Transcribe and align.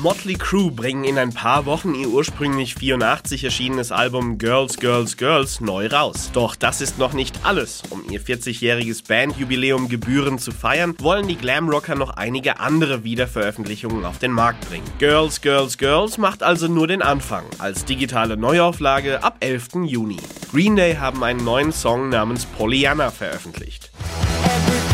Motley 0.00 0.34
Crue 0.34 0.70
bringen 0.70 1.02
in 1.02 1.18
ein 1.18 1.32
paar 1.32 1.66
Wochen 1.66 1.92
ihr 1.92 2.08
ursprünglich 2.08 2.76
84 2.76 3.42
erschienenes 3.42 3.90
Album 3.90 4.38
Girls, 4.38 4.76
Girls, 4.76 5.16
Girls 5.16 5.60
neu 5.60 5.88
raus. 5.88 6.30
Doch 6.32 6.54
das 6.54 6.80
ist 6.80 6.98
noch 6.98 7.14
nicht 7.14 7.44
alles. 7.44 7.82
Um 7.90 8.08
ihr 8.08 8.20
40-jähriges 8.20 9.08
Bandjubiläum 9.08 9.88
gebührend 9.88 10.40
zu 10.40 10.52
feiern, 10.52 10.94
wollen 11.00 11.26
die 11.26 11.36
Glamrocker 11.36 11.96
noch 11.96 12.10
einige 12.10 12.60
andere 12.60 13.02
Wiederveröffentlichungen 13.02 14.04
auf 14.04 14.18
den 14.18 14.30
Markt 14.30 14.68
bringen. 14.68 14.86
Girls, 15.00 15.40
Girls, 15.40 15.78
Girls 15.78 16.16
macht 16.16 16.44
also 16.44 16.68
nur 16.68 16.86
den 16.86 17.02
Anfang, 17.02 17.44
als 17.58 17.84
digitale 17.84 18.36
Neuauflage 18.36 19.24
ab 19.24 19.38
11. 19.40 19.84
Juni. 19.84 20.20
Green 20.52 20.76
Day 20.76 20.94
haben 20.94 21.24
einen 21.24 21.42
neuen 21.42 21.72
Song 21.72 22.08
namens 22.08 22.46
Pollyanna 22.46 23.10
veröffentlicht. 23.10 23.90
Everything's 24.48 24.87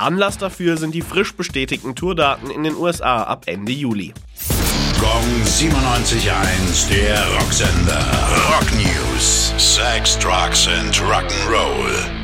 Anlass 0.00 0.38
dafür 0.38 0.76
sind 0.76 0.94
die 0.94 1.02
frisch 1.02 1.34
bestätigten 1.34 1.94
Tourdaten 1.94 2.50
in 2.50 2.62
den 2.62 2.74
USA 2.74 3.22
ab 3.22 3.44
Ende 3.46 3.72
Juli. 3.72 4.12
Gong 4.98 5.42
97.1, 5.44 6.88
der 6.90 7.26
Rocksender. 7.38 8.04
Rock 8.50 8.72
News. 8.74 9.54
Sex, 9.56 10.18
Drugs 10.18 10.68
and 10.68 10.94
Rock'n'Roll. 10.96 12.19